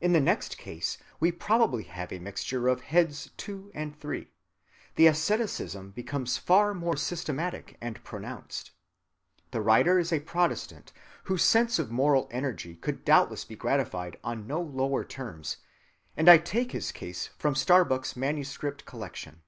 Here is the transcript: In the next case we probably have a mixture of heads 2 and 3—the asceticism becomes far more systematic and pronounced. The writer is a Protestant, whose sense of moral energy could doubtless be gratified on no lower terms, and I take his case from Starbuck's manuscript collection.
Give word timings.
In 0.00 0.12
the 0.12 0.20
next 0.20 0.56
case 0.56 0.98
we 1.18 1.32
probably 1.32 1.82
have 1.82 2.12
a 2.12 2.20
mixture 2.20 2.68
of 2.68 2.82
heads 2.82 3.32
2 3.38 3.72
and 3.74 3.98
3—the 3.98 5.06
asceticism 5.08 5.90
becomes 5.90 6.36
far 6.36 6.72
more 6.74 6.96
systematic 6.96 7.76
and 7.80 8.00
pronounced. 8.04 8.70
The 9.50 9.60
writer 9.60 9.98
is 9.98 10.12
a 10.12 10.20
Protestant, 10.20 10.92
whose 11.24 11.42
sense 11.42 11.80
of 11.80 11.90
moral 11.90 12.28
energy 12.30 12.76
could 12.76 13.04
doubtless 13.04 13.44
be 13.44 13.56
gratified 13.56 14.16
on 14.22 14.46
no 14.46 14.62
lower 14.62 15.02
terms, 15.04 15.56
and 16.16 16.28
I 16.28 16.38
take 16.38 16.70
his 16.70 16.92
case 16.92 17.30
from 17.36 17.56
Starbuck's 17.56 18.14
manuscript 18.14 18.84
collection. 18.86 19.42